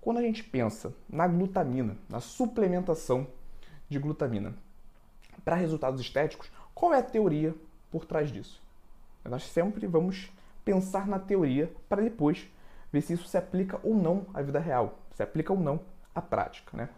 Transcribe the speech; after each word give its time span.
Quando 0.00 0.18
a 0.18 0.22
gente 0.22 0.42
pensa 0.44 0.92
na 1.08 1.26
glutamina, 1.26 1.96
na 2.08 2.20
suplementação 2.20 3.26
de 3.88 3.98
glutamina 3.98 4.54
para 5.44 5.56
resultados 5.56 6.00
estéticos, 6.00 6.50
qual 6.74 6.92
é 6.92 6.98
a 6.98 7.02
teoria 7.02 7.54
por 7.90 8.04
trás 8.04 8.30
disso? 8.30 8.60
Nós 9.24 9.44
sempre 9.44 9.86
vamos 9.86 10.30
pensar 10.64 11.06
na 11.06 11.18
teoria 11.18 11.72
para 11.88 12.02
depois 12.02 12.46
ver 12.92 13.00
se 13.00 13.14
isso 13.14 13.26
se 13.26 13.38
aplica 13.38 13.80
ou 13.82 13.94
não 13.94 14.26
à 14.34 14.42
vida 14.42 14.58
real, 14.58 14.98
se 15.14 15.22
aplica 15.22 15.52
ou 15.52 15.58
não 15.58 15.80
à 16.14 16.20
prática, 16.20 16.76
né? 16.76 16.90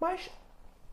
Mas 0.00 0.28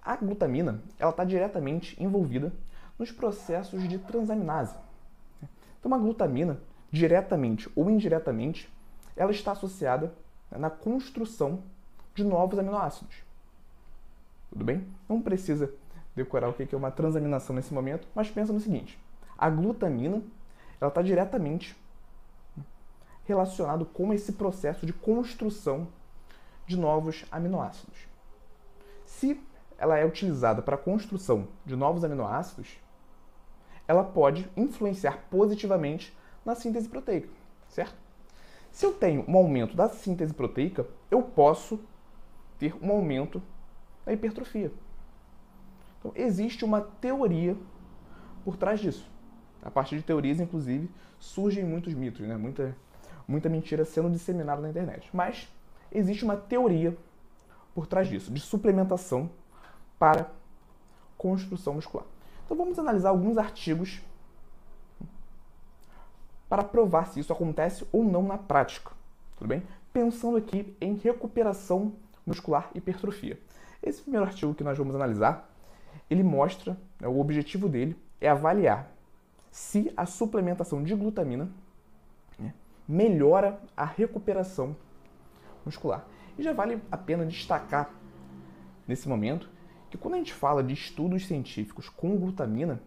a 0.01 0.15
glutamina, 0.15 0.81
ela 0.99 1.11
está 1.11 1.23
diretamente 1.23 1.95
envolvida 2.01 2.53
nos 2.99 3.11
processos 3.11 3.87
de 3.87 3.97
transaminase. 3.97 4.75
Então, 5.79 5.93
a 5.93 5.97
glutamina, 5.97 6.59
diretamente 6.91 7.69
ou 7.75 7.89
indiretamente, 7.89 8.71
ela 9.15 9.31
está 9.31 9.53
associada 9.53 10.13
na 10.51 10.69
construção 10.69 11.63
de 12.13 12.23
novos 12.23 12.59
aminoácidos. 12.59 13.23
Tudo 14.49 14.65
bem? 14.65 14.85
Não 15.07 15.21
precisa 15.21 15.71
decorar 16.15 16.49
o 16.49 16.53
que 16.53 16.75
é 16.75 16.77
uma 16.77 16.91
transaminação 16.91 17.55
nesse 17.55 17.73
momento, 17.73 18.07
mas 18.13 18.29
pensa 18.29 18.51
no 18.51 18.59
seguinte: 18.59 18.99
a 19.37 19.49
glutamina 19.49 20.21
ela 20.81 20.89
está 20.89 21.01
diretamente 21.01 21.77
relacionado 23.25 23.85
com 23.85 24.11
esse 24.11 24.33
processo 24.33 24.85
de 24.85 24.91
construção 24.93 25.87
de 26.65 26.75
novos 26.75 27.25
aminoácidos. 27.31 28.07
Se 29.05 29.39
ela 29.77 29.97
é 29.97 30.05
utilizada 30.05 30.61
para 30.61 30.75
a 30.75 30.79
construção 30.79 31.47
de 31.65 31.75
novos 31.75 32.03
aminoácidos, 32.03 32.77
ela 33.89 34.03
pode 34.03 34.47
influenciar 34.55 35.25
positivamente 35.31 36.15
na 36.45 36.53
síntese 36.53 36.87
proteica, 36.87 37.27
certo? 37.67 37.97
Se 38.71 38.85
eu 38.85 38.93
tenho 38.93 39.25
um 39.27 39.35
aumento 39.35 39.75
da 39.75 39.89
síntese 39.89 40.31
proteica, 40.31 40.85
eu 41.09 41.23
posso 41.23 41.79
ter 42.59 42.75
um 42.83 42.91
aumento 42.91 43.41
da 44.05 44.13
hipertrofia. 44.13 44.71
Então, 45.97 46.11
existe 46.15 46.63
uma 46.63 46.81
teoria 46.81 47.57
por 48.45 48.57
trás 48.57 48.79
disso. 48.79 49.09
A 49.63 49.71
partir 49.71 49.97
de 49.97 50.03
teorias, 50.03 50.39
inclusive, 50.39 50.87
surgem 51.17 51.65
muitos 51.65 51.95
mitos, 51.95 52.21
né? 52.21 52.37
muita, 52.37 52.77
muita 53.27 53.49
mentira 53.49 53.83
sendo 53.85 54.11
disseminada 54.11 54.61
na 54.61 54.69
internet. 54.69 55.09
Mas 55.11 55.51
existe 55.91 56.23
uma 56.23 56.37
teoria 56.37 56.95
por 57.73 57.87
trás 57.87 58.07
disso, 58.07 58.31
de 58.31 58.39
suplementação 58.39 59.31
para 59.97 60.29
construção 61.17 61.73
muscular. 61.73 62.05
Então 62.49 62.57
vamos 62.57 62.79
analisar 62.79 63.09
alguns 63.09 63.37
artigos 63.37 64.01
para 66.49 66.63
provar 66.63 67.05
se 67.05 67.19
isso 67.19 67.31
acontece 67.31 67.85
ou 67.91 68.03
não 68.03 68.23
na 68.23 68.39
prática. 68.39 68.91
Tudo 69.37 69.47
bem? 69.47 69.61
Pensando 69.93 70.35
aqui 70.35 70.75
em 70.81 70.95
recuperação 70.95 71.93
muscular 72.25 72.71
hipertrofia. 72.73 73.39
Esse 73.83 74.01
primeiro 74.01 74.25
artigo 74.25 74.55
que 74.55 74.63
nós 74.63 74.75
vamos 74.75 74.95
analisar, 74.95 75.47
ele 76.09 76.23
mostra, 76.23 76.75
né, 76.99 77.07
o 77.07 77.19
objetivo 77.19 77.69
dele 77.69 77.95
é 78.19 78.27
avaliar 78.27 78.91
se 79.51 79.93
a 79.95 80.07
suplementação 80.07 80.81
de 80.81 80.95
glutamina 80.95 81.51
né, 82.39 82.55
melhora 82.87 83.61
a 83.77 83.85
recuperação 83.85 84.75
muscular. 85.63 86.03
E 86.35 86.41
já 86.41 86.51
vale 86.51 86.81
a 86.91 86.97
pena 86.97 87.27
destacar 87.27 87.91
nesse 88.87 89.07
momento 89.07 89.47
que 89.89 89.97
quando 89.97 90.15
a 90.15 90.17
gente 90.17 90.33
fala 90.33 90.63
de 90.63 90.73
estudos 90.73 91.25
científicos 91.25 91.89
com 91.89 92.17
glutamina, 92.17 92.81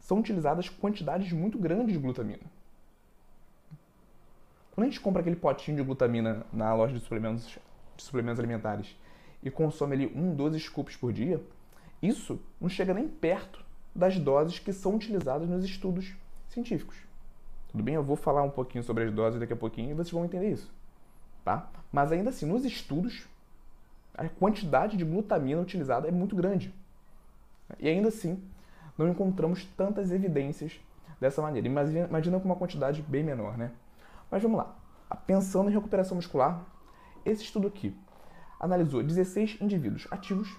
são 0.00 0.18
utilizadas 0.18 0.68
quantidades 0.68 1.32
muito 1.32 1.58
grandes 1.58 1.92
de 1.92 1.98
glutamina. 1.98 2.42
Quando 4.72 4.86
a 4.86 4.90
gente 4.90 5.00
compra 5.00 5.20
aquele 5.20 5.36
potinho 5.36 5.76
de 5.76 5.82
glutamina 5.82 6.46
na 6.52 6.72
loja 6.74 6.94
de 6.94 7.00
suplementos, 7.00 7.58
de 7.96 8.02
suplementos 8.02 8.38
alimentares 8.38 8.96
e 9.42 9.50
consome 9.50 9.94
ali 9.94 10.12
um, 10.14 10.34
12 10.34 10.60
scoops 10.60 10.96
por 10.96 11.12
dia, 11.12 11.42
isso 12.00 12.40
não 12.60 12.68
chega 12.68 12.94
nem 12.94 13.08
perto 13.08 13.64
das 13.94 14.18
doses 14.18 14.58
que 14.58 14.72
são 14.72 14.94
utilizadas 14.94 15.48
nos 15.48 15.64
estudos 15.64 16.14
científicos. 16.48 16.96
Tudo 17.68 17.82
bem? 17.82 17.96
Eu 17.96 18.04
vou 18.04 18.16
falar 18.16 18.42
um 18.42 18.50
pouquinho 18.50 18.84
sobre 18.84 19.04
as 19.04 19.12
doses 19.12 19.40
daqui 19.40 19.52
a 19.52 19.56
pouquinho 19.56 19.90
e 19.90 19.94
vocês 19.94 20.10
vão 20.10 20.24
entender 20.24 20.52
isso. 20.52 20.72
Tá? 21.44 21.68
Mas 21.92 22.12
ainda 22.12 22.30
assim, 22.30 22.46
nos 22.46 22.64
estudos, 22.64 23.26
a 24.18 24.28
quantidade 24.28 24.96
de 24.96 25.04
glutamina 25.04 25.60
utilizada 25.60 26.08
é 26.08 26.10
muito 26.10 26.34
grande. 26.36 26.74
E 27.78 27.88
ainda 27.88 28.08
assim, 28.08 28.42
não 28.96 29.08
encontramos 29.08 29.64
tantas 29.76 30.10
evidências 30.10 30.80
dessa 31.20 31.40
maneira. 31.40 31.66
Imagina, 31.66 32.06
imagina 32.06 32.40
com 32.40 32.46
uma 32.46 32.56
quantidade 32.56 33.02
bem 33.02 33.22
menor, 33.22 33.56
né? 33.56 33.70
Mas 34.30 34.42
vamos 34.42 34.58
lá. 34.58 34.74
Pensando 35.26 35.70
em 35.70 35.72
recuperação 35.72 36.16
muscular, 36.16 36.64
esse 37.24 37.42
estudo 37.42 37.68
aqui 37.68 37.96
analisou 38.60 39.02
16 39.02 39.58
indivíduos 39.60 40.06
ativos 40.10 40.54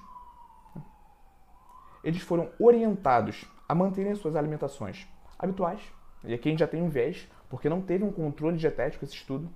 eles 2.03 2.21
foram 2.21 2.49
orientados 2.59 3.45
a 3.67 3.75
manterem 3.75 4.15
suas 4.15 4.35
alimentações 4.35 5.07
habituais. 5.37 5.81
E 6.23 6.33
aqui 6.33 6.49
a 6.49 6.51
gente 6.51 6.59
já 6.59 6.67
tem 6.67 6.81
um 6.81 6.89
viés, 6.89 7.27
porque 7.49 7.69
não 7.69 7.81
teve 7.81 8.03
um 8.03 8.11
controle 8.11 8.57
dietético 8.57 9.05
esse 9.05 9.15
estudo, 9.15 9.49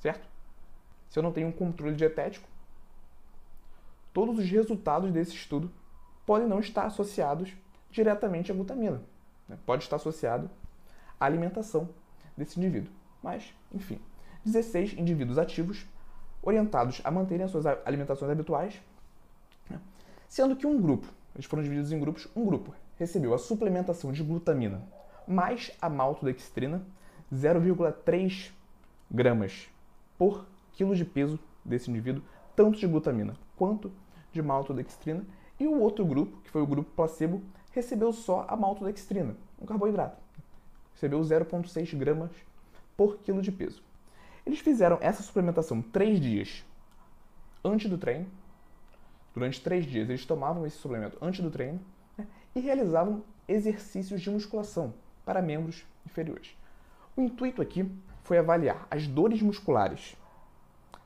certo? 0.00 0.28
Se 1.08 1.18
eu 1.18 1.22
não 1.22 1.32
tenho 1.32 1.48
um 1.48 1.52
controle 1.52 1.94
dietético, 1.94 2.48
todos 4.14 4.38
os 4.38 4.48
resultados 4.48 5.12
desse 5.12 5.32
estudo 5.32 5.70
podem 6.24 6.48
não 6.48 6.60
estar 6.60 6.86
associados 6.86 7.52
diretamente 7.90 8.50
à 8.50 8.54
glutamina. 8.54 9.02
Né? 9.46 9.58
Pode 9.66 9.82
estar 9.82 9.96
associado 9.96 10.48
à 11.20 11.26
alimentação 11.26 11.90
desse 12.34 12.58
indivíduo. 12.58 12.90
Mas, 13.22 13.52
enfim, 13.72 14.00
16 14.44 14.94
indivíduos 14.94 15.36
ativos 15.36 15.84
orientados 16.42 17.02
a 17.04 17.10
manterem 17.10 17.44
as 17.44 17.50
suas 17.50 17.66
alimentações 17.66 18.30
habituais, 18.30 18.80
né? 19.68 19.78
sendo 20.28 20.56
que 20.56 20.66
um 20.66 20.80
grupo 20.80 21.06
eles 21.34 21.46
foram 21.46 21.62
divididos 21.62 21.92
em 21.92 21.98
grupos. 21.98 22.28
Um 22.34 22.46
grupo 22.46 22.72
recebeu 22.96 23.34
a 23.34 23.38
suplementação 23.38 24.12
de 24.12 24.22
glutamina 24.22 24.82
mais 25.26 25.72
a 25.80 25.88
maltodextrina, 25.88 26.82
0,3 27.32 28.52
gramas 29.10 29.68
por 30.18 30.46
quilo 30.72 30.94
de 30.94 31.04
peso 31.04 31.38
desse 31.64 31.90
indivíduo, 31.90 32.22
tanto 32.54 32.78
de 32.78 32.86
glutamina 32.86 33.34
quanto 33.56 33.90
de 34.34 34.42
maltodextrina. 34.42 35.24
E 35.58 35.66
o 35.66 35.80
outro 35.80 36.04
grupo, 36.04 36.36
que 36.42 36.50
foi 36.50 36.60
o 36.60 36.66
grupo 36.66 36.90
placebo, 36.94 37.40
recebeu 37.70 38.12
só 38.12 38.44
a 38.48 38.56
maltodextrina, 38.56 39.36
um 39.60 39.64
carboidrato. 39.64 40.20
Recebeu 40.92 41.20
0,6 41.20 41.96
gramas 41.96 42.30
por 42.96 43.18
quilo 43.18 43.40
de 43.40 43.50
peso. 43.50 43.82
Eles 44.44 44.58
fizeram 44.58 44.98
essa 45.00 45.22
suplementação 45.22 45.80
três 45.80 46.20
dias 46.20 46.64
antes 47.64 47.88
do 47.88 47.96
treino, 47.96 48.26
Durante 49.34 49.60
três 49.60 49.84
dias, 49.84 50.08
eles 50.08 50.24
tomavam 50.24 50.64
esse 50.64 50.76
suplemento 50.76 51.18
antes 51.20 51.40
do 51.40 51.50
treino 51.50 51.80
né, 52.16 52.26
e 52.54 52.60
realizavam 52.60 53.24
exercícios 53.48 54.22
de 54.22 54.30
musculação 54.30 54.94
para 55.24 55.42
membros 55.42 55.84
inferiores. 56.06 56.56
O 57.16 57.20
intuito 57.20 57.60
aqui 57.60 57.90
foi 58.22 58.38
avaliar 58.38 58.86
as 58.88 59.08
dores 59.08 59.42
musculares 59.42 60.16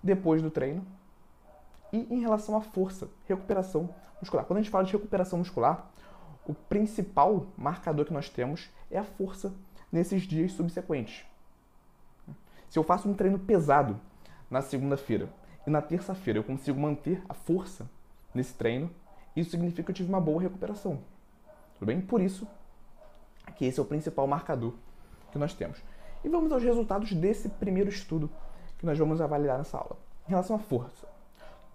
depois 0.03 0.43
do 0.43 0.51
treino 0.51 0.87
e 1.93 2.07
em 2.11 2.21
relação 2.21 2.57
à 2.57 2.61
força, 2.61 3.09
recuperação 3.27 3.89
muscular. 4.21 4.45
Quando 4.45 4.59
a 4.59 4.63
gente 4.63 4.71
fala 4.71 4.85
de 4.85 4.93
recuperação 4.93 5.39
muscular, 5.39 5.91
o 6.47 6.55
principal 6.55 7.47
marcador 7.57 8.07
que 8.07 8.13
nós 8.13 8.29
temos 8.29 8.71
é 8.91 8.99
a 8.99 9.05
força 9.05 9.53
nesses 9.93 10.23
dias 10.23 10.53
subsequentes. 10.53 11.25
Se 12.69 12.79
eu 12.79 12.83
faço 12.83 13.09
um 13.09 13.15
treino 13.15 13.39
pesado 13.39 13.99
na 14.51 14.61
segunda-feira 14.61 15.29
e 15.67 15.71
na 15.71 15.81
terça-feira 15.81 16.39
eu 16.39 16.45
consigo 16.45 16.79
manter 16.79 17.23
a 17.29 17.35
força 17.35 17.89
nesse 18.35 18.55
treino, 18.55 18.91
isso 19.35 19.51
significa 19.51 19.85
que 19.85 19.91
eu 19.91 19.95
tive 19.95 20.09
uma 20.09 20.21
boa 20.21 20.41
recuperação. 20.41 21.01
Tudo 21.75 21.87
bem? 21.87 22.01
Por 22.01 22.21
isso 22.21 22.47
que 23.57 23.65
esse 23.65 23.79
é 23.79 23.83
o 23.83 23.87
principal 23.87 24.27
marcador 24.27 24.75
que 25.33 25.39
nós 25.39 25.55
temos. 25.55 25.83
E 26.25 26.29
vamos 26.29 26.53
aos 26.53 26.63
resultados 26.63 27.13
desse 27.13 27.49
primeiro 27.49 27.89
estudo 27.89 28.31
que 28.79 28.87
nós 28.87 28.99
vamos 28.99 29.21
avaliar 29.21 29.59
nessa 29.59 29.79
aula. 29.79 29.97
Em 30.27 30.31
relação 30.31 30.57
à 30.57 30.59
força, 30.59 31.07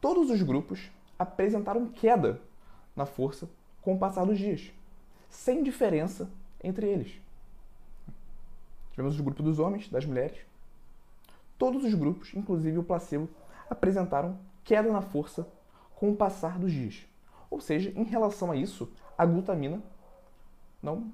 todos 0.03 0.29
os 0.29 0.41
grupos 0.41 0.91
apresentaram 1.17 1.87
queda 1.87 2.41
na 2.93 3.05
força 3.05 3.47
com 3.81 3.95
o 3.95 3.97
passar 3.97 4.25
dos 4.25 4.37
dias, 4.37 4.69
sem 5.29 5.63
diferença 5.63 6.29
entre 6.61 6.85
eles. 6.89 7.13
Tivemos 8.91 9.17
o 9.17 9.23
grupo 9.23 9.41
dos 9.41 9.59
homens, 9.59 9.87
das 9.87 10.05
mulheres. 10.05 10.39
Todos 11.57 11.85
os 11.85 11.93
grupos, 11.93 12.33
inclusive 12.35 12.77
o 12.77 12.83
placebo, 12.83 13.29
apresentaram 13.69 14.37
queda 14.65 14.91
na 14.91 15.01
força 15.01 15.47
com 15.95 16.11
o 16.11 16.15
passar 16.17 16.59
dos 16.59 16.73
dias. 16.73 17.05
Ou 17.49 17.61
seja, 17.61 17.93
em 17.95 18.03
relação 18.03 18.51
a 18.51 18.57
isso, 18.57 18.91
a 19.17 19.25
glutamina 19.25 19.81
não 20.81 21.09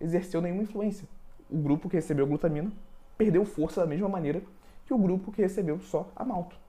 exerceu 0.00 0.40
nenhuma 0.40 0.64
influência. 0.64 1.06
O 1.48 1.58
grupo 1.58 1.88
que 1.88 1.94
recebeu 1.94 2.26
glutamina 2.26 2.72
perdeu 3.16 3.44
força 3.44 3.82
da 3.82 3.86
mesma 3.86 4.08
maneira 4.08 4.42
que 4.84 4.92
o 4.92 4.98
grupo 4.98 5.30
que 5.30 5.42
recebeu 5.42 5.78
só 5.78 6.10
a 6.16 6.24
malto. 6.24 6.61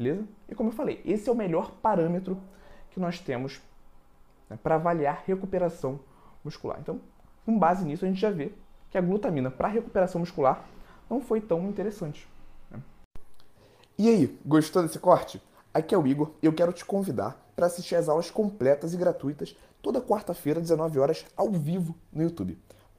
Beleza? 0.00 0.24
E 0.48 0.54
como 0.54 0.70
eu 0.70 0.72
falei, 0.72 1.02
esse 1.04 1.28
é 1.28 1.32
o 1.32 1.34
melhor 1.34 1.72
parâmetro 1.72 2.40
que 2.90 2.98
nós 2.98 3.20
temos 3.20 3.60
né, 4.48 4.58
para 4.62 4.76
avaliar 4.76 5.24
recuperação 5.26 6.00
muscular. 6.42 6.78
Então, 6.80 6.98
com 7.44 7.58
base 7.58 7.84
nisso, 7.84 8.06
a 8.06 8.08
gente 8.08 8.18
já 8.18 8.30
vê 8.30 8.50
que 8.90 8.96
a 8.96 9.00
glutamina 9.02 9.50
para 9.50 9.68
recuperação 9.68 10.20
muscular 10.20 10.64
não 11.10 11.20
foi 11.20 11.38
tão 11.38 11.68
interessante. 11.68 12.26
Né? 12.70 12.80
E 13.98 14.08
aí, 14.08 14.38
gostou 14.46 14.82
desse 14.82 14.98
corte? 14.98 15.42
Aqui 15.74 15.94
é 15.94 15.98
o 15.98 16.06
Igor 16.06 16.30
e 16.42 16.46
eu 16.46 16.52
quero 16.54 16.72
te 16.72 16.82
convidar 16.82 17.38
para 17.54 17.66
assistir 17.66 17.94
as 17.94 18.08
aulas 18.08 18.30
completas 18.30 18.94
e 18.94 18.96
gratuitas 18.96 19.54
toda 19.82 20.00
quarta-feira, 20.00 20.62
19 20.62 20.98
horas, 20.98 21.26
ao 21.36 21.50
vivo 21.50 21.94
no 22.10 22.22
YouTube. 22.22 22.58